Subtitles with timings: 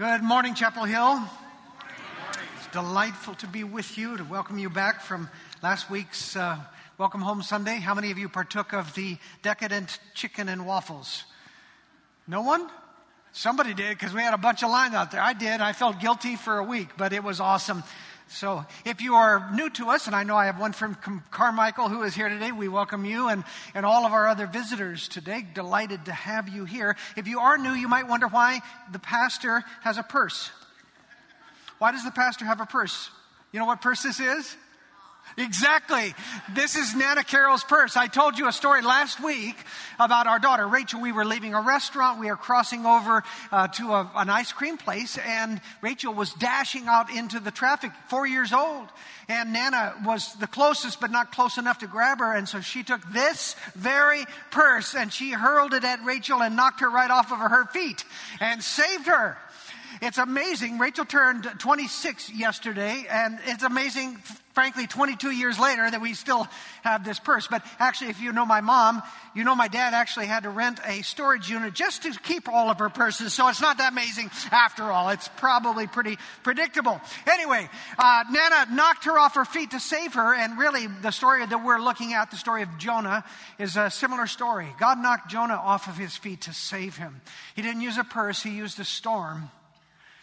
[0.00, 1.22] Good morning, Chapel Hill.
[2.56, 5.28] It's delightful to be with you, to welcome you back from
[5.62, 6.56] last week's uh,
[6.96, 7.74] Welcome Home Sunday.
[7.74, 11.24] How many of you partook of the decadent chicken and waffles?
[12.26, 12.66] No one?
[13.32, 15.20] Somebody did because we had a bunch of lines out there.
[15.20, 15.60] I did.
[15.60, 17.82] I felt guilty for a week, but it was awesome.
[18.32, 20.94] So, if you are new to us, and I know I have one from
[21.32, 23.42] Carmichael who is here today, we welcome you and,
[23.74, 25.44] and all of our other visitors today.
[25.52, 26.96] Delighted to have you here.
[27.16, 28.60] If you are new, you might wonder why
[28.92, 30.48] the pastor has a purse.
[31.78, 33.10] Why does the pastor have a purse?
[33.50, 34.56] You know what purse this is?
[35.36, 36.14] Exactly.
[36.54, 37.96] This is Nana Carroll's purse.
[37.96, 39.56] I told you a story last week
[39.98, 41.00] about our daughter, Rachel.
[41.00, 42.18] We were leaving a restaurant.
[42.18, 43.22] We are crossing over
[43.52, 47.92] uh, to a, an ice cream place, and Rachel was dashing out into the traffic,
[48.08, 48.88] four years old.
[49.28, 52.34] And Nana was the closest, but not close enough to grab her.
[52.34, 56.80] And so she took this very purse and she hurled it at Rachel and knocked
[56.80, 58.04] her right off of her feet
[58.40, 59.38] and saved her.
[60.00, 60.78] It's amazing.
[60.78, 64.16] Rachel turned 26 yesterday, and it's amazing,
[64.54, 66.46] frankly, 22 years later that we still
[66.82, 67.46] have this purse.
[67.46, 69.02] But actually, if you know my mom,
[69.34, 72.70] you know my dad actually had to rent a storage unit just to keep all
[72.70, 73.34] of her purses.
[73.34, 75.10] So it's not that amazing after all.
[75.10, 77.00] It's probably pretty predictable.
[77.30, 81.44] Anyway, uh, Nana knocked her off her feet to save her, and really the story
[81.44, 83.24] that we're looking at, the story of Jonah,
[83.58, 84.68] is a similar story.
[84.78, 87.20] God knocked Jonah off of his feet to save him.
[87.54, 89.50] He didn't use a purse, he used a storm.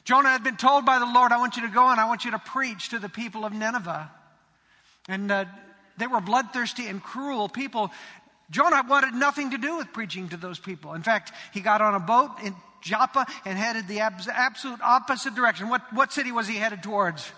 [0.08, 2.24] Jonah had been told by the Lord, I want you to go and I want
[2.24, 4.10] you to preach to the people of Nineveh.
[5.10, 5.44] And uh,
[5.98, 7.92] they were bloodthirsty and cruel people.
[8.50, 10.94] Jonah wanted nothing to do with preaching to those people.
[10.94, 15.68] In fact, he got on a boat in Joppa and headed the absolute opposite direction.
[15.68, 17.30] What, what city was he headed towards?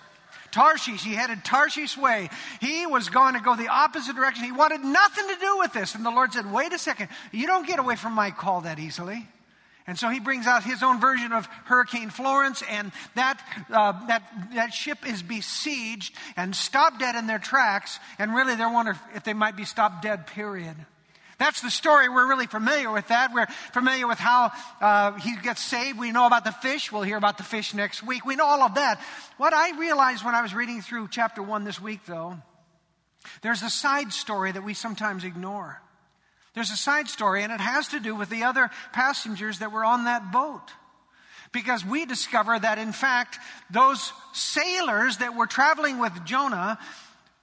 [0.52, 1.04] Tarshish.
[1.04, 2.30] He headed Tarshish way.
[2.62, 4.44] He was going to go the opposite direction.
[4.44, 5.96] He wanted nothing to do with this.
[5.96, 7.10] And the Lord said, wait a second.
[7.32, 9.28] You don't get away from my call that easily.
[9.90, 14.22] And so he brings out his own version of Hurricane Florence, and that, uh, that,
[14.54, 19.24] that ship is besieged and stopped dead in their tracks, and really they're wonder if
[19.24, 20.76] they might be stopped dead, period.
[21.40, 22.08] That's the story.
[22.08, 23.34] We're really familiar with that.
[23.34, 25.98] We're familiar with how uh, he gets saved.
[25.98, 26.92] We know about the fish.
[26.92, 28.24] We'll hear about the fish next week.
[28.26, 29.02] We know all of that.
[29.38, 32.38] What I realized when I was reading through chapter one this week, though,
[33.42, 35.82] there's a side story that we sometimes ignore.
[36.60, 39.86] There's a side story, and it has to do with the other passengers that were
[39.86, 40.74] on that boat.
[41.54, 43.40] Because we discover that, in fact,
[43.70, 46.78] those sailors that were traveling with Jonah,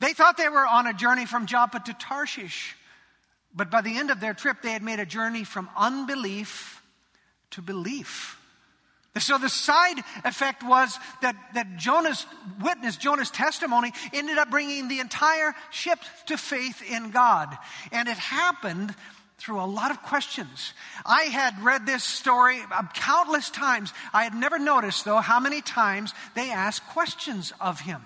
[0.00, 2.77] they thought they were on a journey from Joppa to Tarshish.
[3.54, 6.83] But by the end of their trip, they had made a journey from unbelief
[7.53, 8.38] to belief.
[9.19, 12.27] So the side effect was that, that Jonah's
[12.60, 17.56] witness, Jonah's testimony, ended up bringing the entire ship to faith in God.
[17.93, 18.94] And it happened
[19.38, 20.72] through a lot of questions.
[21.04, 23.93] I had read this story um, countless times.
[24.12, 28.03] I had never noticed, though, how many times they asked questions of him.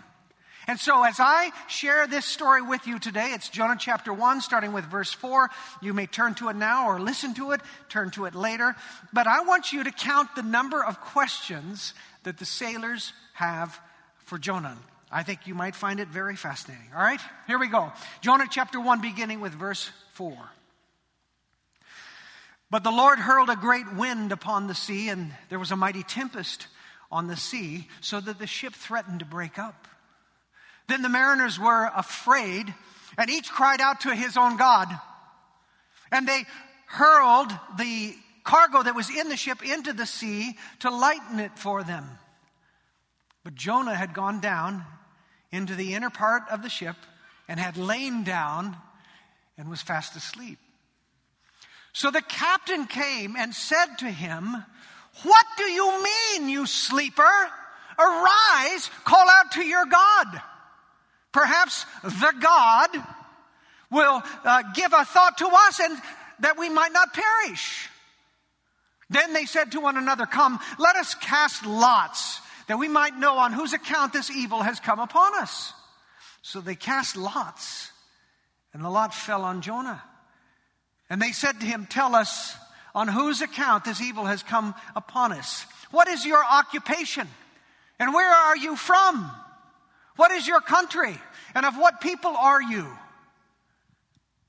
[0.66, 4.72] And so, as I share this story with you today, it's Jonah chapter 1, starting
[4.72, 5.50] with verse 4.
[5.80, 8.76] You may turn to it now or listen to it, turn to it later.
[9.12, 11.94] But I want you to count the number of questions
[12.24, 13.78] that the sailors have
[14.24, 14.76] for Jonah.
[15.10, 16.86] I think you might find it very fascinating.
[16.94, 17.92] All right, here we go.
[18.20, 20.36] Jonah chapter 1, beginning with verse 4.
[22.70, 26.04] But the Lord hurled a great wind upon the sea, and there was a mighty
[26.04, 26.68] tempest
[27.10, 29.88] on the sea, so that the ship threatened to break up.
[30.90, 32.74] Then the mariners were afraid,
[33.16, 34.88] and each cried out to his own God.
[36.10, 36.42] And they
[36.86, 38.12] hurled the
[38.42, 42.18] cargo that was in the ship into the sea to lighten it for them.
[43.44, 44.84] But Jonah had gone down
[45.52, 46.96] into the inner part of the ship
[47.46, 48.76] and had lain down
[49.56, 50.58] and was fast asleep.
[51.92, 54.56] So the captain came and said to him,
[55.22, 57.22] What do you mean, you sleeper?
[57.96, 60.42] Arise, call out to your God.
[61.32, 62.88] Perhaps the God
[63.90, 65.98] will uh, give a thought to us and
[66.40, 67.88] that we might not perish.
[69.10, 73.38] Then they said to one another, Come, let us cast lots, that we might know
[73.38, 75.72] on whose account this evil has come upon us.
[76.42, 77.90] So they cast lots,
[78.72, 80.02] and the lot fell on Jonah.
[81.10, 82.56] And they said to him, Tell us
[82.94, 85.66] on whose account this evil has come upon us.
[85.90, 87.26] What is your occupation?
[87.98, 89.30] And where are you from?
[90.16, 91.18] What is your country?
[91.54, 92.86] And of what people are you?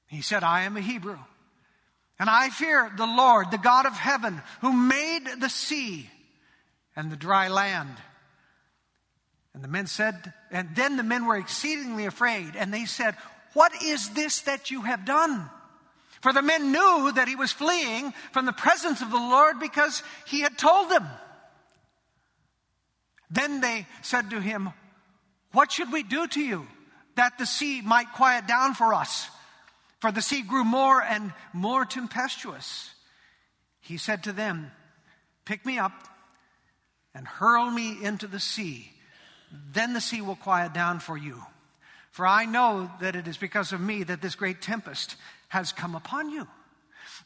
[0.07, 1.17] He said, I am a Hebrew.
[2.19, 6.09] And I fear the Lord, the God of heaven, who made the sea
[6.95, 7.95] and the dry land.
[9.53, 13.15] And the men said, and then the men were exceedingly afraid, and they said,
[13.53, 15.49] What is this that you have done?
[16.21, 20.03] For the men knew that he was fleeing from the presence of the Lord because
[20.27, 21.07] he had told them.
[23.31, 24.69] Then they said to him,
[25.53, 26.67] What should we do to you
[27.15, 29.29] that the sea might quiet down for us?
[29.99, 32.91] For the sea grew more and more tempestuous.
[33.81, 34.71] He said to them,
[35.45, 35.93] Pick me up
[37.13, 38.91] and hurl me into the sea.
[39.73, 41.43] Then the sea will quiet down for you.
[42.11, 45.15] For I know that it is because of me that this great tempest
[45.49, 46.47] has come upon you.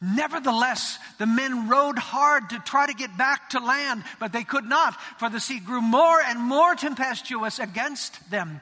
[0.01, 4.65] Nevertheless, the men rowed hard to try to get back to land, but they could
[4.65, 8.61] not, for the sea grew more and more tempestuous against them.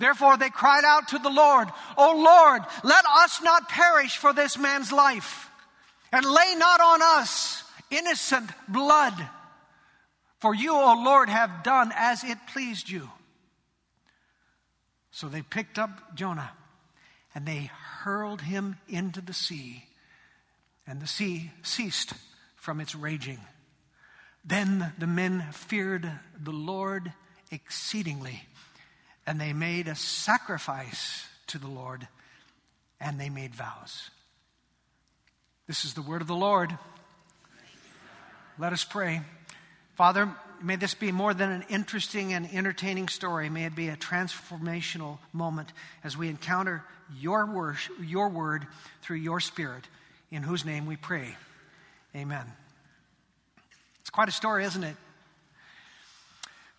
[0.00, 1.68] Therefore they cried out to the Lord,
[1.98, 5.50] O Lord, let us not perish for this man's life,
[6.10, 9.12] and lay not on us innocent blood.
[10.38, 13.10] For you, O Lord, have done as it pleased you.
[15.10, 16.52] So they picked up Jonah
[17.34, 17.70] and they
[18.02, 19.84] hurled him into the sea,
[20.86, 22.14] and the sea ceased
[22.56, 23.38] from its raging.
[24.46, 26.10] Then the men feared
[26.42, 27.12] the Lord
[27.52, 28.42] exceedingly,
[29.30, 32.08] and they made a sacrifice to the Lord,
[33.00, 34.10] and they made vows.
[35.68, 36.76] This is the word of the Lord.
[38.58, 39.20] Let us pray.
[39.94, 40.28] Father,
[40.60, 43.48] may this be more than an interesting and entertaining story.
[43.48, 45.72] May it be a transformational moment
[46.02, 46.82] as we encounter
[47.16, 48.66] your word, your word
[49.02, 49.84] through your spirit,
[50.32, 51.36] in whose name we pray.
[52.16, 52.46] Amen.
[54.00, 54.96] It's quite a story, isn't it?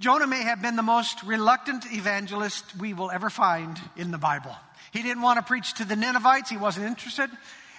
[0.01, 4.56] Jonah may have been the most reluctant evangelist we will ever find in the Bible.
[4.92, 7.30] He didn't want to preach to the Ninevites, he wasn't interested.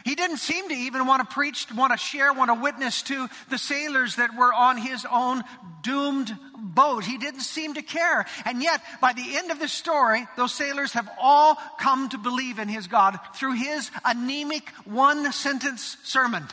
[0.04, 3.28] He didn't seem to even want to preach, want to share, want to witness to
[3.50, 5.42] the sailors that were on his own
[5.82, 7.04] doomed boat.
[7.04, 8.24] He didn't seem to care.
[8.44, 12.60] And yet, by the end of the story, those sailors have all come to believe
[12.60, 16.44] in his God through his anemic one sentence sermon.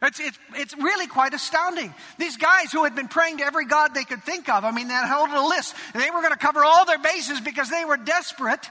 [0.00, 1.92] It's, it's, it's really quite astounding.
[2.18, 4.88] These guys who had been praying to every God they could think of, I mean,
[4.88, 5.74] they held a list.
[5.92, 8.70] They were going to cover all their bases because they were desperate.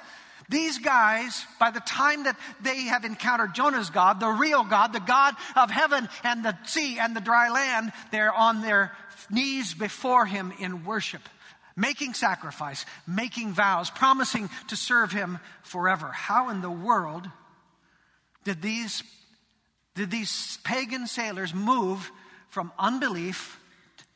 [0.49, 5.01] These guys, by the time that they have encountered Jonah's God, the real God, the
[5.01, 8.93] God of heaven and the sea and the dry land, they're on their
[9.29, 11.21] knees before him in worship,
[11.75, 16.07] making sacrifice, making vows, promising to serve him forever.
[16.07, 17.29] How in the world
[18.45, 19.03] did these,
[19.97, 22.11] did these pagan sailors move
[22.49, 23.59] from unbelief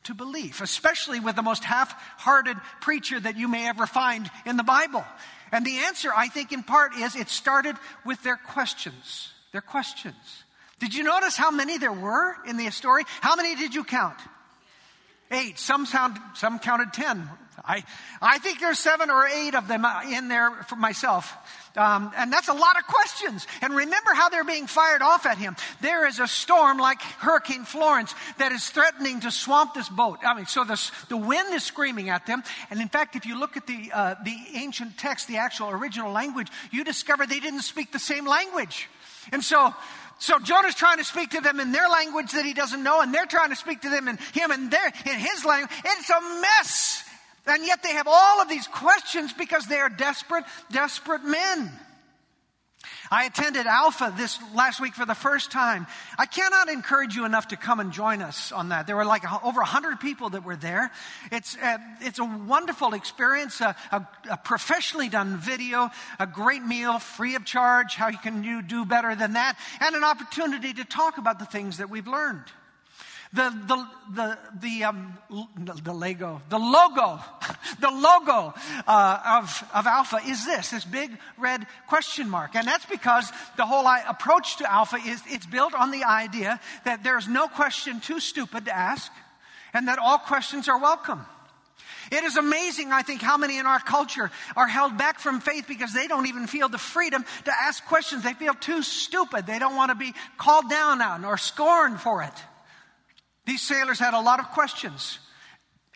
[0.03, 4.57] to belief, especially with the most half hearted preacher that you may ever find in
[4.57, 5.03] the Bible?
[5.51, 7.75] And the answer, I think, in part is it started
[8.05, 9.33] with their questions.
[9.51, 10.15] Their questions.
[10.79, 13.03] Did you notice how many there were in the story?
[13.19, 14.17] How many did you count?
[15.29, 15.59] Eight.
[15.59, 17.29] Some, sound, some counted ten.
[17.65, 17.83] I,
[18.21, 21.35] I think there's seven or eight of them uh, in there for myself.
[21.75, 23.47] Um, and that's a lot of questions.
[23.61, 25.55] And remember how they're being fired off at him.
[25.81, 30.19] There is a storm like Hurricane Florence that is threatening to swamp this boat.
[30.25, 32.43] I mean, so the, the wind is screaming at them.
[32.69, 36.11] And in fact, if you look at the, uh, the ancient text, the actual original
[36.11, 38.89] language, you discover they didn't speak the same language.
[39.31, 39.73] And so,
[40.19, 43.13] so Jonah's trying to speak to them in their language that he doesn't know, and
[43.13, 45.71] they're trying to speak to them in him and their in his language.
[45.85, 47.03] It's a mess.
[47.45, 51.71] And yet they have all of these questions because they are desperate, desperate men.
[53.09, 55.85] I attended Alpha this last week for the first time.
[56.17, 58.87] I cannot encourage you enough to come and join us on that.
[58.87, 60.91] There were like over 100 people that were there.
[61.31, 66.63] It's a, uh, it's a wonderful experience, a, a, a, professionally done video, a great
[66.63, 67.95] meal free of charge.
[67.95, 69.57] How can you do better than that?
[69.81, 72.45] And an opportunity to talk about the things that we've learned.
[73.33, 75.17] The, the, the, the, um,
[75.57, 77.17] the Lego, the logo,
[77.79, 78.53] the logo
[78.85, 82.55] uh, of, of Alpha is this, this big red question mark.
[82.55, 87.05] And that's because the whole approach to Alpha is it's built on the idea that
[87.05, 89.09] there's no question too stupid to ask
[89.73, 91.25] and that all questions are welcome.
[92.11, 95.65] It is amazing, I think, how many in our culture are held back from faith
[95.69, 98.23] because they don't even feel the freedom to ask questions.
[98.23, 99.47] They feel too stupid.
[99.47, 102.33] They don't want to be called down on or scorned for it.
[103.45, 105.19] These sailors had a lot of questions.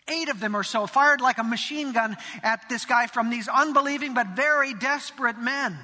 [0.08, 3.48] Eight of them or so fired like a machine gun at this guy from these
[3.48, 5.76] unbelieving but very desperate men.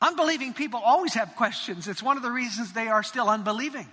[0.00, 1.88] Unbelieving people always have questions.
[1.88, 3.88] It's one of the reasons they are still unbelieving.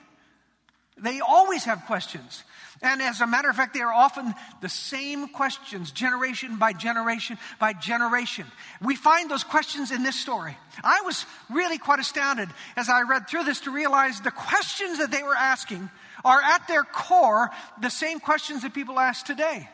[0.98, 2.44] They always have questions.
[2.82, 7.38] And as a matter of fact, they are often the same questions, generation by generation
[7.60, 8.46] by generation.
[8.82, 10.58] We find those questions in this story.
[10.84, 15.12] I was really quite astounded as I read through this to realize the questions that
[15.12, 15.90] they were asking
[16.26, 19.70] are at their core the same questions that people ask today.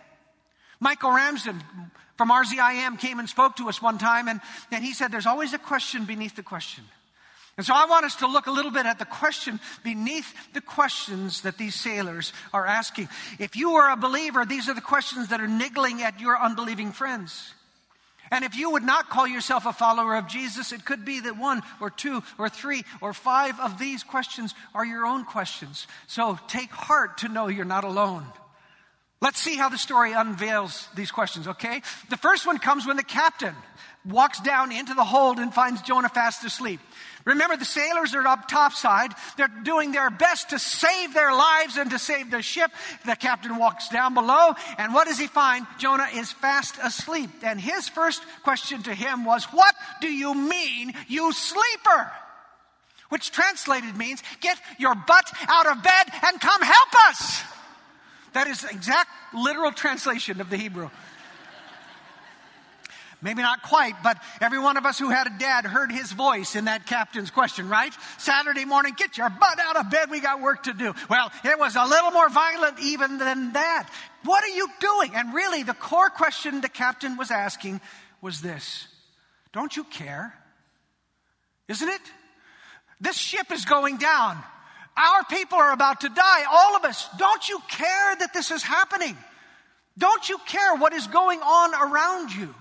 [0.79, 1.63] Michael Ramsden
[2.17, 4.41] from RZIM came and spoke to us one time, and,
[4.71, 6.83] and he said, There's always a question beneath the question.
[7.57, 10.61] And so I want us to look a little bit at the question beneath the
[10.61, 13.09] questions that these sailors are asking.
[13.39, 16.91] If you are a believer, these are the questions that are niggling at your unbelieving
[16.91, 17.53] friends.
[18.31, 21.37] And if you would not call yourself a follower of Jesus, it could be that
[21.37, 25.85] one or two or three or five of these questions are your own questions.
[26.07, 28.25] So take heart to know you're not alone.
[29.21, 31.81] Let's see how the story unveils these questions, okay?
[32.09, 33.53] The first one comes when the captain
[34.03, 36.79] walks down into the hold and finds Jonah fast asleep.
[37.25, 39.13] Remember, the sailors are up topside.
[39.37, 42.71] They're doing their best to save their lives and to save the ship.
[43.05, 45.67] The captain walks down below, and what does he find?
[45.77, 47.29] Jonah is fast asleep.
[47.43, 52.11] And his first question to him was, What do you mean, you sleeper?
[53.09, 57.43] Which translated means, Get your butt out of bed and come help us.
[58.33, 60.89] That is exact literal translation of the Hebrew.
[63.21, 66.55] Maybe not quite, but every one of us who had a dad heard his voice
[66.55, 67.93] in that captain's question, right?
[68.17, 70.93] Saturday morning, get your butt out of bed, we got work to do.
[71.07, 73.89] Well, it was a little more violent even than that.
[74.23, 75.11] What are you doing?
[75.13, 77.79] And really, the core question the captain was asking
[78.21, 78.87] was this
[79.53, 80.33] Don't you care?
[81.67, 82.01] Isn't it?
[82.99, 84.37] This ship is going down.
[84.97, 87.07] Our people are about to die, all of us.
[87.17, 89.17] Don't you care that this is happening?
[89.97, 92.53] Don't you care what is going on around you?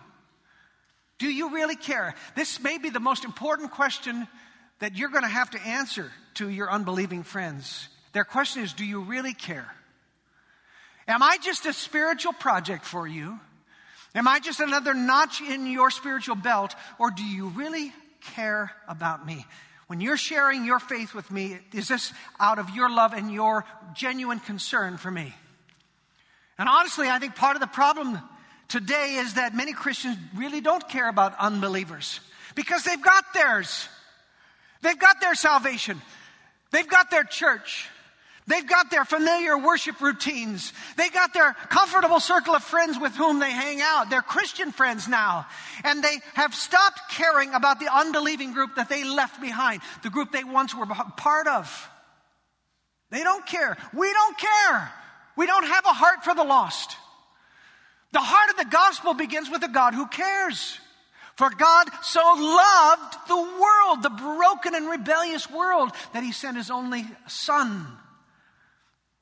[1.20, 2.14] Do you really care?
[2.34, 4.26] This may be the most important question
[4.78, 7.88] that you're going to have to answer to your unbelieving friends.
[8.12, 9.70] Their question is Do you really care?
[11.06, 13.38] Am I just a spiritual project for you?
[14.14, 16.74] Am I just another notch in your spiritual belt?
[16.98, 17.92] Or do you really
[18.34, 19.44] care about me?
[19.88, 23.66] When you're sharing your faith with me, is this out of your love and your
[23.92, 25.34] genuine concern for me?
[26.58, 28.18] And honestly, I think part of the problem
[28.70, 32.20] today is that many Christians really don't care about unbelievers
[32.54, 33.88] because they've got theirs.
[34.82, 36.00] They've got their salvation.
[36.70, 37.88] They've got their church.
[38.46, 40.72] They've got their familiar worship routines.
[40.96, 44.10] They've got their comfortable circle of friends with whom they hang out.
[44.10, 45.46] They're Christian friends now.
[45.84, 50.32] And they have stopped caring about the unbelieving group that they left behind, the group
[50.32, 51.90] they once were part of.
[53.10, 53.76] They don't care.
[53.92, 54.92] We don't care.
[55.36, 56.96] We don't have a heart for the lost.
[58.12, 60.78] The heart of the gospel begins with a God who cares.
[61.36, 66.70] For God so loved the world, the broken and rebellious world, that he sent his
[66.70, 67.86] only son.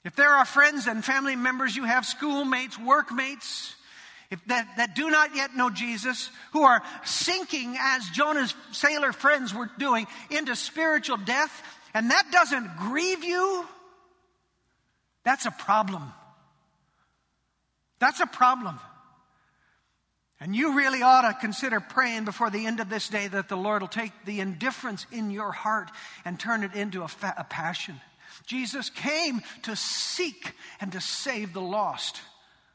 [0.05, 3.75] If there are friends and family members you have, schoolmates, workmates,
[4.31, 9.55] if that, that do not yet know Jesus, who are sinking as Jonah's sailor friends
[9.55, 11.63] were doing into spiritual death,
[11.95, 13.67] and that doesn't grieve you,
[15.25, 16.13] that's a problem.
[17.99, 18.79] That's a problem.
[20.41, 23.57] And you really ought to consider praying before the end of this day that the
[23.57, 25.91] Lord will take the indifference in your heart
[26.25, 28.01] and turn it into a, fa- a passion.
[28.47, 32.21] Jesus came to seek and to save the lost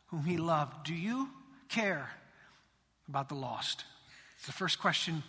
[0.07, 0.85] whom he loved.
[0.85, 1.29] Do you
[1.69, 2.09] care
[3.07, 3.85] about the lost?
[4.37, 5.23] It's the first question.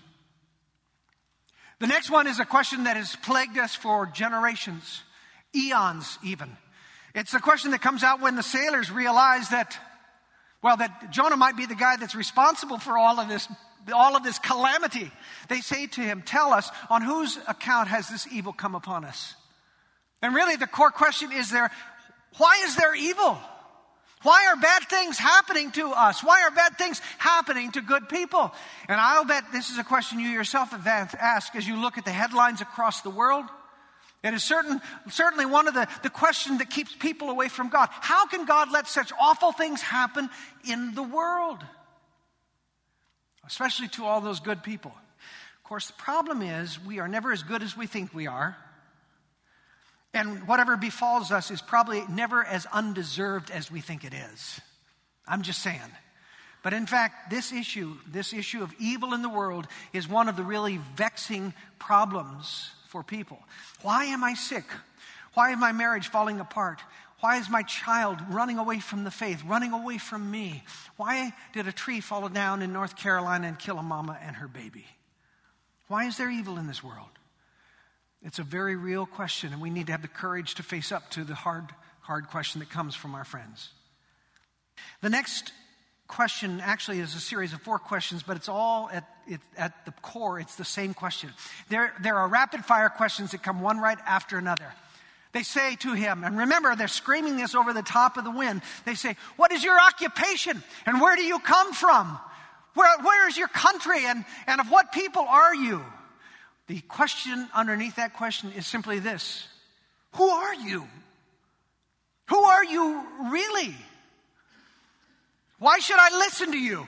[1.79, 5.03] The next one is a question that has plagued us for generations,
[5.55, 6.57] eons even.
[7.15, 9.79] It's the question that comes out when the sailors realize that,
[10.63, 13.49] well, that Jonah might be the guy that's responsible for all of this,
[13.95, 15.13] all of this calamity.
[15.49, 19.35] They say to him, Tell us, on whose account has this evil come upon us?
[20.23, 21.71] And really, the core question is there,
[22.39, 23.39] why is there evil?
[24.23, 26.25] Why are bad things happening to us?
[26.25, 28.53] Why are bad things happening to good people?
[28.89, 32.07] And I'll bet this is a question you yourself have asked as you look at
[32.07, 33.45] the headlines across the world.
[34.25, 37.91] It is certain, certainly one of the, the questions that keeps people away from God.
[37.93, 40.31] How can God let such awful things happen
[40.67, 41.59] in the world?
[43.47, 44.93] Especially to all those good people.
[45.59, 48.57] Of course, the problem is we are never as good as we think we are.
[50.15, 54.61] And whatever befalls us is probably never as undeserved as we think it is.
[55.29, 55.81] I'm just saying.
[56.63, 60.37] But in fact, this issue, this issue of evil in the world, is one of
[60.37, 63.41] the really vexing problems for people.
[63.83, 64.63] Why am I sick?
[65.33, 66.79] Why is my marriage falling apart?
[67.19, 70.63] Why is my child running away from the faith, running away from me?
[70.97, 74.47] Why did a tree fall down in North Carolina and kill a mama and her
[74.47, 74.87] baby?
[75.89, 77.09] Why is there evil in this world?
[78.23, 81.11] It's a very real question, and we need to have the courage to face up
[81.11, 81.65] to the hard,
[82.03, 83.71] hard question that comes from our friends.
[85.01, 85.53] The next
[86.09, 89.93] question actually is a series of four questions, but it's all at, it, at the
[90.03, 91.31] core, it's the same question.
[91.69, 94.73] There, there are rapid fire questions that come one right after another.
[95.33, 98.63] They say to him, and remember, they're screaming this over the top of the wind.
[98.85, 100.63] They say, What is your occupation?
[100.87, 102.19] And where do you come from?
[102.75, 104.05] Where, where is your country?
[104.07, 105.85] And, and of what people are you?
[106.69, 109.49] The question underneath that question is simply this
[110.13, 110.87] Who are you?
[112.29, 113.75] Who are you really?
[115.59, 116.87] Why should I listen to you?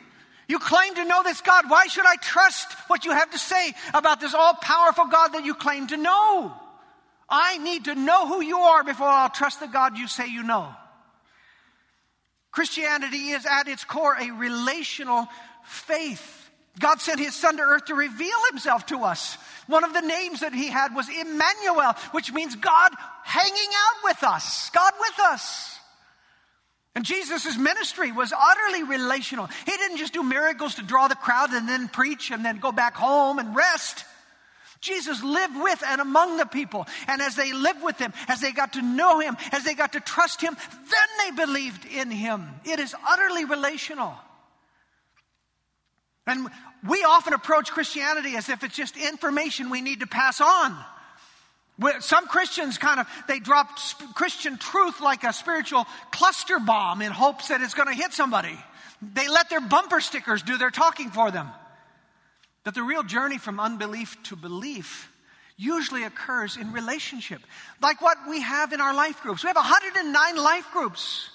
[0.48, 1.68] You claim to know this God.
[1.68, 5.44] Why should I trust what you have to say about this all powerful God that
[5.44, 6.52] you claim to know?
[7.28, 10.44] I need to know who you are before I'll trust the God you say you
[10.44, 10.68] know.
[12.52, 15.26] Christianity is at its core a relational
[15.64, 16.50] faith.
[16.78, 19.36] God sent his son to earth to reveal himself to us.
[19.66, 22.92] One of the names that he had was Emmanuel, which means God
[23.24, 25.75] hanging out with us, God with us.
[26.96, 29.48] And Jesus' ministry was utterly relational.
[29.66, 32.72] He didn't just do miracles to draw the crowd and then preach and then go
[32.72, 34.06] back home and rest.
[34.80, 36.86] Jesus lived with and among the people.
[37.06, 39.92] And as they lived with him, as they got to know him, as they got
[39.92, 42.48] to trust him, then they believed in him.
[42.64, 44.14] It is utterly relational.
[46.26, 46.48] And
[46.88, 50.74] we often approach Christianity as if it's just information we need to pass on.
[52.00, 53.68] Some Christians kind of, they drop
[54.14, 58.56] Christian truth like a spiritual cluster bomb in hopes that it's going to hit somebody.
[59.02, 61.48] They let their bumper stickers do their talking for them.
[62.64, 65.12] But the real journey from unbelief to belief
[65.56, 67.40] usually occurs in relationship,
[67.80, 69.42] like what we have in our life groups.
[69.42, 71.30] We have 109 life groups.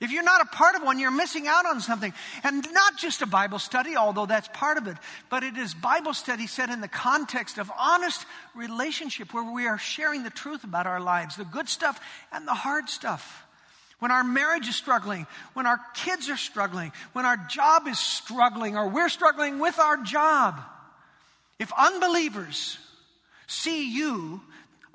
[0.00, 2.12] If you're not a part of one, you're missing out on something.
[2.44, 4.96] And not just a Bible study, although that's part of it,
[5.28, 8.24] but it is Bible study set in the context of honest
[8.54, 12.00] relationship where we are sharing the truth about our lives, the good stuff
[12.32, 13.44] and the hard stuff.
[13.98, 18.76] When our marriage is struggling, when our kids are struggling, when our job is struggling,
[18.76, 20.60] or we're struggling with our job.
[21.58, 22.78] If unbelievers
[23.48, 24.40] see you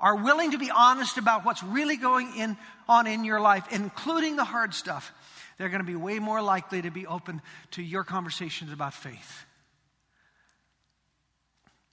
[0.00, 2.56] are willing to be honest about what's really going in,
[2.88, 5.12] on in your life, including the hard stuff,
[5.58, 7.40] they're going to be way more likely to be open
[7.72, 9.46] to your conversations about faith.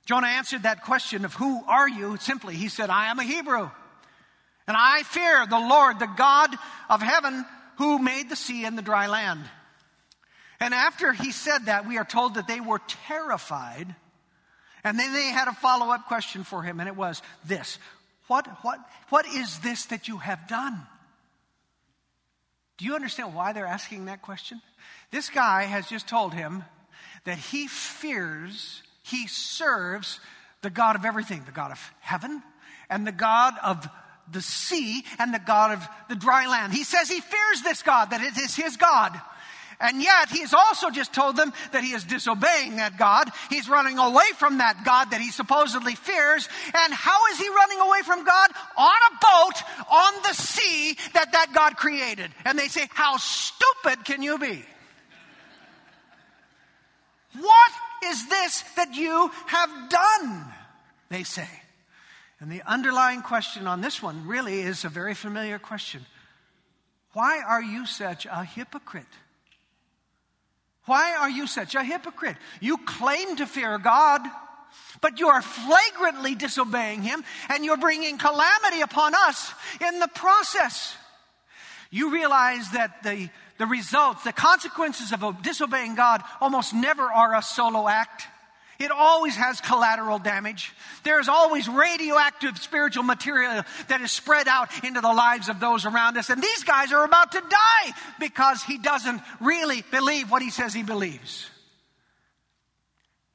[0.05, 2.55] Jonah answered that question of who are you simply.
[2.55, 3.69] He said, I am a Hebrew.
[4.67, 6.50] And I fear the Lord, the God
[6.89, 7.45] of heaven,
[7.77, 9.41] who made the sea and the dry land.
[10.60, 13.95] And after he said that, we are told that they were terrified.
[14.84, 17.77] And then they had a follow up question for him, and it was this
[18.32, 20.88] what, what, what is this that you have done?
[22.78, 24.62] Do you understand why they're asking that question?
[25.12, 26.63] This guy has just told him
[27.26, 30.22] that he fears, he serves
[30.62, 32.41] the God of everything, the God of heaven
[32.89, 33.86] and the God of
[34.32, 36.72] the sea and the God of the dry land.
[36.72, 39.12] He says he fears this God, that it is his God.
[39.82, 43.30] And yet, he's also just told them that he is disobeying that God.
[43.50, 46.48] He's running away from that God that he supposedly fears.
[46.74, 48.52] And how is he running away from God?
[48.78, 52.30] On a boat on the sea that that God created.
[52.46, 54.63] And they say, How stupid can you be?
[57.39, 57.72] What
[58.06, 60.46] is this that you have done?
[61.10, 61.48] They say.
[62.39, 66.06] And the underlying question on this one really is a very familiar question
[67.13, 69.06] Why are you such a hypocrite?
[70.91, 72.36] Why are you such a hypocrite?
[72.60, 74.19] You claim to fear God,
[74.99, 80.93] but you are flagrantly disobeying Him, and you're bringing calamity upon us in the process.
[81.91, 87.41] You realize that the, the results, the consequences of disobeying God almost never are a
[87.41, 88.27] solo act.
[88.79, 90.73] It always has collateral damage.
[91.03, 95.86] There is always radioactive spiritual material that is spread out into the lives of those
[95.86, 96.29] around us.
[96.29, 100.73] And these guys are about to die because he doesn't really believe what he says
[100.73, 101.49] he believes.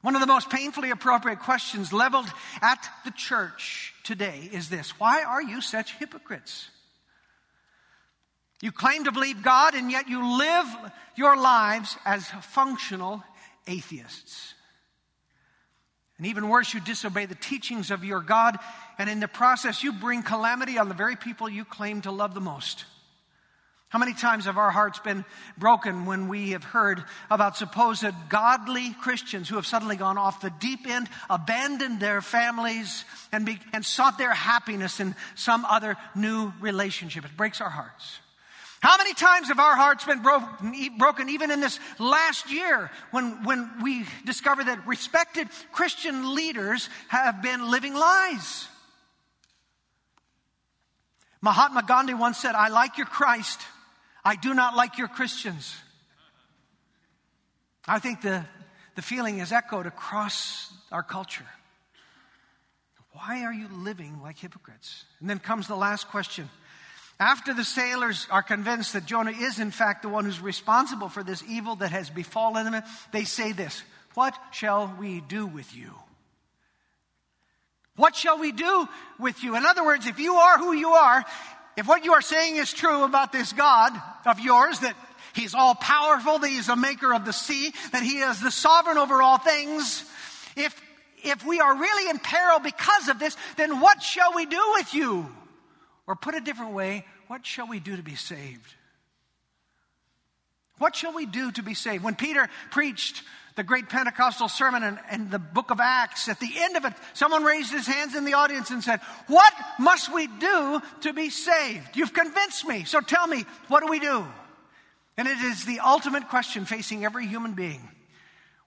[0.03, 2.29] One of the most painfully appropriate questions leveled
[2.63, 6.69] at the church today is this Why are you such hypocrites?
[8.63, 10.67] You claim to believe God, and yet you live
[11.17, 13.23] your lives as functional
[13.67, 14.55] atheists.
[16.19, 18.59] And even worse, you disobey the teachings of your God,
[18.99, 22.33] and in the process, you bring calamity on the very people you claim to love
[22.33, 22.87] the most.
[23.89, 25.25] How many times have our hearts been
[25.57, 30.53] broken when we have heard about supposed godly Christians who have suddenly gone off the
[30.59, 36.53] deep end, abandoned their families, and, be, and sought their happiness in some other new
[36.61, 37.25] relationship?
[37.25, 38.19] It breaks our hearts.
[38.87, 43.83] How many times have our hearts been broken, even in this last year when, when
[43.83, 48.69] we discover that respected Christian leaders have been living lies?
[51.41, 53.61] Mahatma Gandhi once said, I like your Christ,
[54.25, 55.75] I do not like your Christians.
[57.89, 58.45] I think the,
[58.95, 61.49] the feeling is echoed across our culture.
[63.11, 65.07] Why are you living like hypocrites?
[65.19, 66.49] And then comes the last question
[67.19, 71.23] after the sailors are convinced that Jonah is, in fact, the one who's responsible for
[71.23, 73.83] this evil that has befallen them, they say this
[74.15, 75.93] What shall we do with you?
[77.97, 78.87] What shall we do
[79.19, 79.57] with you?
[79.57, 81.25] In other words, if you are who you are,
[81.79, 83.93] if what you are saying is true about this God
[84.27, 84.97] of yours, that
[85.35, 88.99] He's all powerful, that He's the maker of the sea, that He is the sovereign
[88.99, 90.05] over all things,
[90.57, 90.79] if,
[91.23, 94.93] if we are really in peril because of this, then what shall we do with
[94.93, 95.27] you?
[96.07, 98.75] Or put a different way, what shall we do to be saved?
[100.79, 102.05] What shall we do to be saved?
[102.05, 103.23] When Peter preached
[103.57, 106.93] the great Pentecostal sermon in, in, the book of Acts, at the end of it,
[107.15, 111.31] someone raised his hands in the audience and said, What must we do to be
[111.31, 111.97] saved?
[111.97, 114.27] You've convinced me, so tell me, what do we do?
[115.17, 117.81] And it is the ultimate question facing every human being.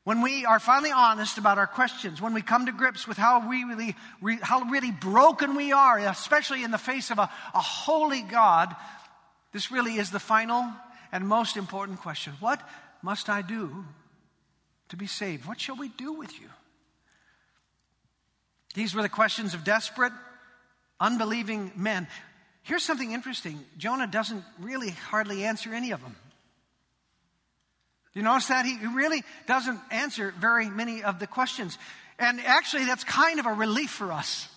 [0.09, 3.47] When we are finally honest about our questions, when we come to grips with how
[3.47, 3.95] we really,
[4.41, 8.75] how really broken we are, especially in the face of a, a holy God,
[9.51, 10.65] this really is the final
[11.11, 12.33] and most important question.
[12.39, 12.59] What
[13.03, 13.85] must I do
[14.87, 15.45] to be saved?
[15.45, 16.47] What shall we do with you?
[18.73, 20.13] These were the questions of desperate,
[20.99, 22.07] unbelieving men.
[22.63, 26.15] Here's something interesting Jonah doesn't really hardly answer any of them.
[28.13, 28.65] Do you notice that?
[28.65, 31.77] He really doesn't answer very many of the questions.
[32.17, 34.47] And actually, that's kind of a relief for us.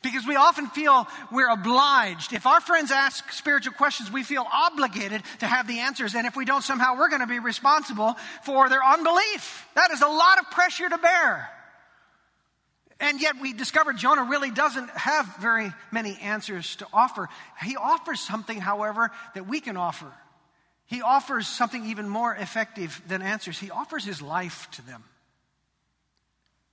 [0.00, 2.32] Because we often feel we're obliged.
[2.32, 6.14] If our friends ask spiritual questions, we feel obligated to have the answers.
[6.14, 9.66] And if we don't, somehow we're going to be responsible for their unbelief.
[9.74, 11.50] That is a lot of pressure to bear.
[13.00, 17.28] And yet we discover Jonah really doesn't have very many answers to offer.
[17.62, 20.12] He offers something, however, that we can offer.
[20.88, 23.58] He offers something even more effective than answers.
[23.58, 25.04] He offers his life to them.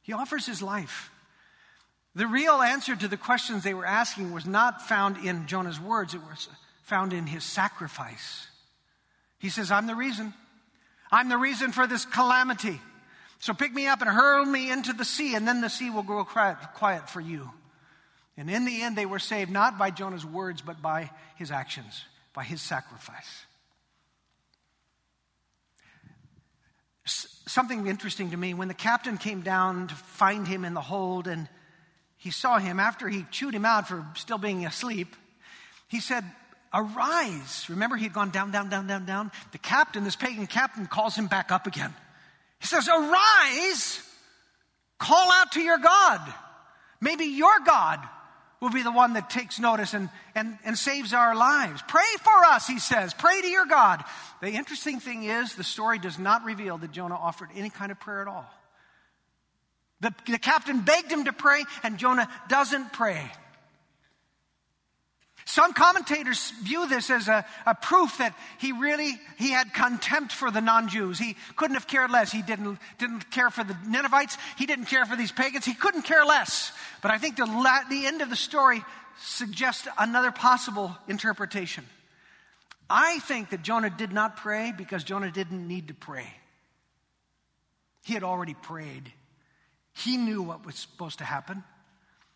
[0.01, 1.11] He offers his life.
[2.15, 6.13] The real answer to the questions they were asking was not found in Jonah's words,
[6.13, 6.47] it was
[6.83, 8.47] found in his sacrifice.
[9.37, 10.33] He says, I'm the reason.
[11.11, 12.79] I'm the reason for this calamity.
[13.39, 16.03] So pick me up and hurl me into the sea, and then the sea will
[16.03, 17.51] grow quiet for you.
[18.37, 22.01] And in the end, they were saved not by Jonah's words, but by his actions,
[22.33, 23.45] by his sacrifice.
[27.05, 31.27] Something interesting to me when the captain came down to find him in the hold
[31.27, 31.47] and
[32.17, 35.15] he saw him after he chewed him out for still being asleep.
[35.87, 36.23] He said,
[36.73, 37.67] Arise.
[37.69, 39.31] Remember, he had gone down, down, down, down, down.
[39.51, 41.93] The captain, this pagan captain, calls him back up again.
[42.59, 44.01] He says, Arise,
[44.99, 46.21] call out to your God.
[46.99, 47.99] Maybe your God
[48.65, 51.83] will be the one that takes notice and, and, and saves our lives.
[51.87, 53.13] Pray for us, he says.
[53.13, 54.03] Pray to your God.
[54.41, 57.99] The interesting thing is, the story does not reveal that Jonah offered any kind of
[57.99, 58.51] prayer at all.
[60.01, 63.31] The, the captain begged him to pray, and Jonah doesn't pray.
[65.55, 70.51] Some commentators view this as a, a, proof that he really he had contempt for
[70.51, 71.17] the non-Jews.
[71.17, 72.29] He couldn't have cared less.
[72.29, 74.37] He didn't, didn't care for the Ninevites.
[74.57, 75.63] He didn't care for these pagans.
[75.63, 76.73] He couldn't care less.
[77.01, 77.45] But I think the,
[77.89, 78.83] the end of the story
[79.21, 81.85] suggests another possible interpretation.
[82.89, 86.27] I think that Jonah did not pray because Jonah didn't need to pray.
[88.03, 89.09] He had already prayed.
[89.93, 91.63] He knew what was supposed to happen.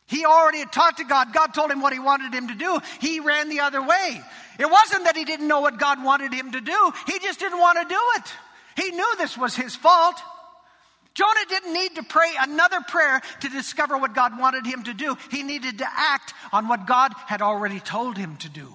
[0.10, 1.34] He already had talked to God.
[1.34, 2.80] God told him what he wanted him to do.
[3.00, 4.22] He ran the other way.
[4.58, 6.94] It wasn't that he didn't know what God wanted him to do.
[7.06, 8.84] He just didn't want to do it.
[8.84, 10.16] He knew this was his fault.
[11.14, 15.16] Jonah didn't need to pray another prayer to discover what God wanted him to do.
[15.30, 18.74] He needed to act on what God had already told him to do.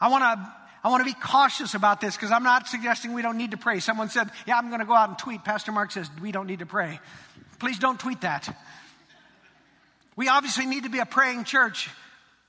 [0.00, 3.22] I want to I want to be cautious about this because I'm not suggesting we
[3.22, 3.80] don't need to pray.
[3.80, 5.44] Someone said, Yeah, I'm going to go out and tweet.
[5.44, 7.00] Pastor Mark says we don't need to pray.
[7.58, 8.54] Please don't tweet that.
[10.16, 11.88] We obviously need to be a praying church.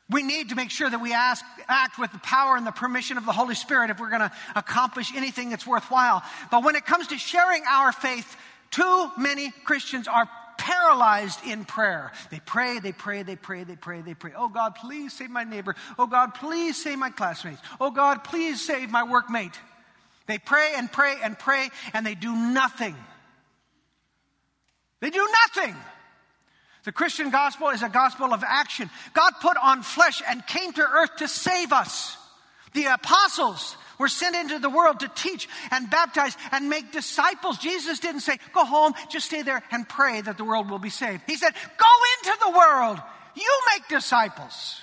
[0.09, 3.17] We need to make sure that we ask, act with the power and the permission
[3.17, 6.23] of the Holy Spirit if we're going to accomplish anything that's worthwhile.
[6.49, 8.35] But when it comes to sharing our faith,
[8.71, 12.11] too many Christians are paralyzed in prayer.
[12.31, 14.31] They pray, they pray, they pray, they pray, they pray.
[14.35, 15.75] Oh God, please save my neighbor.
[15.97, 17.61] Oh God, please save my classmates.
[17.79, 19.53] Oh God, please save my workmate.
[20.27, 22.95] They pray and pray and pray and they do nothing.
[25.01, 25.75] They do nothing.
[26.83, 28.89] The Christian gospel is a gospel of action.
[29.13, 32.17] God put on flesh and came to earth to save us.
[32.73, 37.57] The apostles were sent into the world to teach and baptize and make disciples.
[37.57, 40.89] Jesus didn't say, go home, just stay there and pray that the world will be
[40.89, 41.23] saved.
[41.27, 41.85] He said, go
[42.17, 43.01] into the world.
[43.35, 44.81] You make disciples.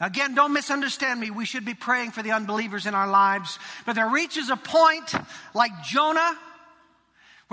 [0.00, 1.30] Again, don't misunderstand me.
[1.30, 3.58] We should be praying for the unbelievers in our lives.
[3.86, 5.14] But there reaches a point,
[5.54, 6.36] like Jonah,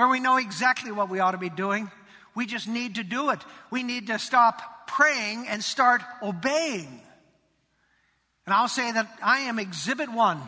[0.02, 1.92] where we know exactly what we ought to be doing.
[2.34, 3.38] We just need to do it.
[3.70, 7.02] We need to stop praying and start obeying.
[8.48, 10.42] And I'll say that I am exhibit one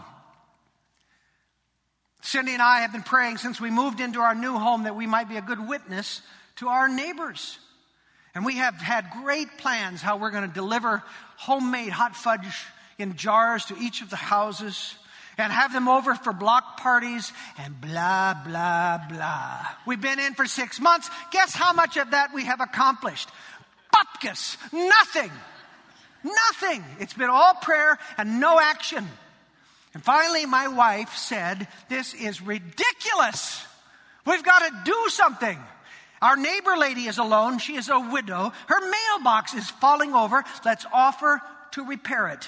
[2.23, 5.05] Cindy and I have been praying since we moved into our new home that we
[5.05, 6.23] might be a good witness
[6.55, 7.59] to our neighbors.
[8.33, 11.03] And we have had great plans how we're going to deliver
[11.35, 12.65] homemade hot fudge
[12.97, 14.95] in jars to each of the houses
[15.37, 19.65] and have them over for block parties and blah, blah, blah.
[19.85, 21.09] We've been in for six months.
[21.31, 23.29] Guess how much of that we have accomplished?
[23.93, 24.57] Bupkis.
[24.71, 25.31] Nothing.
[26.23, 26.83] Nothing.
[26.99, 29.07] It's been all prayer and no action.
[29.93, 33.65] And finally, my wife said, This is ridiculous.
[34.25, 35.59] We've got to do something.
[36.21, 37.59] Our neighbor lady is alone.
[37.59, 38.53] She is a widow.
[38.67, 40.43] Her mailbox is falling over.
[40.63, 41.41] Let's offer
[41.71, 42.47] to repair it.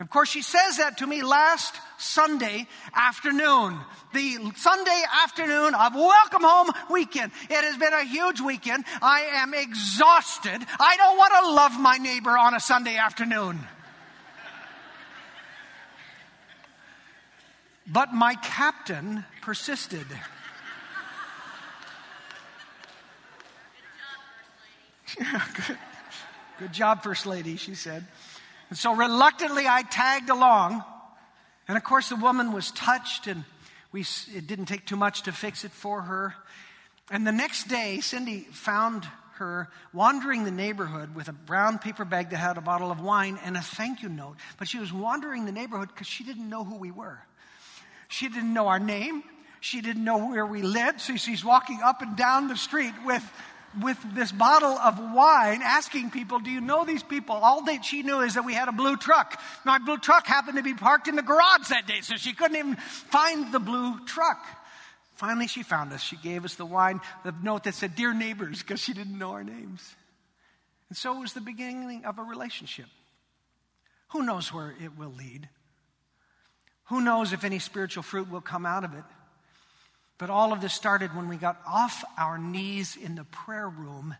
[0.00, 3.78] Of course, she says that to me last Sunday afternoon.
[4.14, 7.32] The Sunday afternoon of Welcome Home weekend.
[7.50, 8.86] It has been a huge weekend.
[9.02, 10.66] I am exhausted.
[10.80, 13.60] I don't want to love my neighbor on a Sunday afternoon.
[17.86, 20.06] But my captain persisted.
[26.58, 28.06] Good job, First Lady, she said.
[28.70, 30.82] And so reluctantly I tagged along.
[31.68, 33.44] And of course, the woman was touched, and
[33.92, 34.04] we,
[34.34, 36.34] it didn't take too much to fix it for her.
[37.10, 42.30] And the next day, Cindy found her wandering the neighborhood with a brown paper bag
[42.30, 44.36] that had a bottle of wine and a thank you note.
[44.58, 47.18] But she was wandering the neighborhood because she didn't know who we were.
[48.08, 49.22] She didn't know our name.
[49.60, 51.00] She didn't know where we lived.
[51.00, 53.22] So she's walking up and down the street with
[53.82, 57.36] with this bottle of wine asking people, Do you know these people?
[57.36, 59.40] All that she knew is that we had a blue truck.
[59.64, 62.56] My blue truck happened to be parked in the garage that day, so she couldn't
[62.56, 64.44] even find the blue truck.
[65.14, 66.02] Finally, she found us.
[66.02, 69.32] She gave us the wine, the note that said, Dear neighbors, because she didn't know
[69.32, 69.94] our names.
[70.88, 72.86] And so it was the beginning of a relationship.
[74.08, 75.48] Who knows where it will lead?
[76.86, 79.04] Who knows if any spiritual fruit will come out of it?
[80.20, 84.14] But all of this started when we got off our knees in the prayer room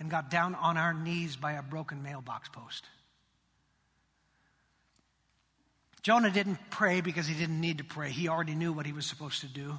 [0.00, 2.86] and got down on our knees by a broken mailbox post.
[6.02, 8.10] Jonah didn't pray because he didn't need to pray.
[8.10, 9.78] He already knew what he was supposed to do.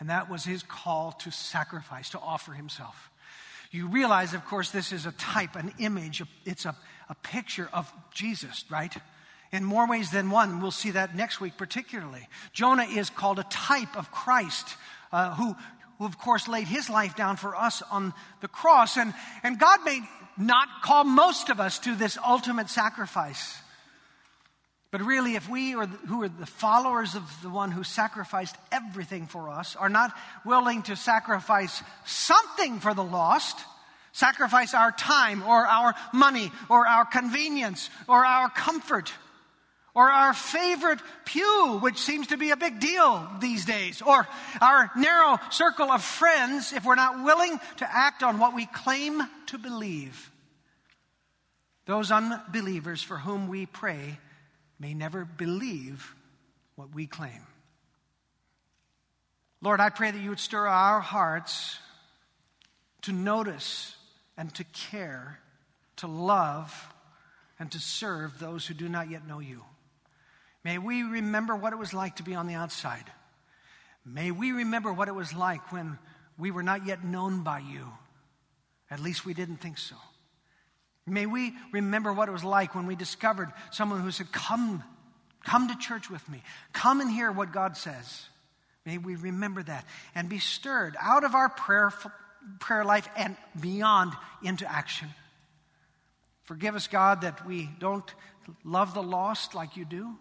[0.00, 3.10] And that was his call to sacrifice, to offer himself.
[3.70, 6.74] You realize, of course, this is a type, an image, it's a,
[7.10, 8.96] a picture of Jesus, right?
[9.52, 10.60] In more ways than one.
[10.60, 12.26] We'll see that next week, particularly.
[12.52, 14.76] Jonah is called a type of Christ,
[15.12, 15.56] uh, who,
[15.98, 18.96] who, of course, laid his life down for us on the cross.
[18.96, 20.00] And, and God may
[20.36, 23.56] not call most of us to this ultimate sacrifice.
[24.90, 28.56] But really, if we are the, who are the followers of the one who sacrificed
[28.72, 33.58] everything for us are not willing to sacrifice something for the lost,
[34.12, 39.12] sacrifice our time or our money or our convenience or our comfort,
[39.98, 44.28] or our favorite pew, which seems to be a big deal these days, or
[44.60, 49.20] our narrow circle of friends if we're not willing to act on what we claim
[49.46, 50.30] to believe.
[51.86, 54.20] Those unbelievers for whom we pray
[54.78, 56.14] may never believe
[56.76, 57.44] what we claim.
[59.60, 61.76] Lord, I pray that you would stir our hearts
[63.02, 63.96] to notice
[64.36, 65.40] and to care,
[65.96, 66.94] to love,
[67.58, 69.64] and to serve those who do not yet know you.
[70.68, 73.10] May we remember what it was like to be on the outside.
[74.04, 75.98] May we remember what it was like when
[76.36, 77.86] we were not yet known by you.
[78.90, 79.96] At least we didn't think so.
[81.06, 84.84] May we remember what it was like when we discovered someone who said, Come,
[85.42, 86.42] come to church with me.
[86.74, 88.26] Come and hear what God says.
[88.84, 91.94] May we remember that and be stirred out of our prayer,
[92.60, 95.08] prayer life and beyond into action.
[96.42, 98.12] Forgive us, God, that we don't
[98.64, 100.14] love the lost like you do.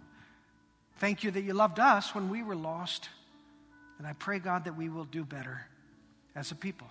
[0.99, 3.09] Thank you that you loved us when we were lost.
[3.99, 5.67] And I pray, God, that we will do better
[6.35, 6.87] as a people.